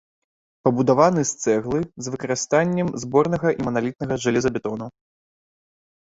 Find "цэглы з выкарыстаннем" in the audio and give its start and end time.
1.43-2.87